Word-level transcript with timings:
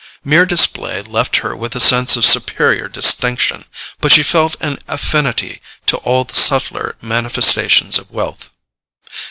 Mere 0.25 0.47
display 0.47 1.03
left 1.03 1.35
her 1.45 1.55
with 1.55 1.75
a 1.75 1.79
sense 1.79 2.15
of 2.15 2.25
superior 2.25 2.87
distinction; 2.87 3.65
but 3.99 4.11
she 4.11 4.23
felt 4.23 4.55
an 4.59 4.79
affinity 4.87 5.61
to 5.85 5.97
all 5.97 6.23
the 6.23 6.33
subtler 6.33 6.95
manifestations 7.03 7.99
of 7.99 8.09
wealth. 8.09 8.49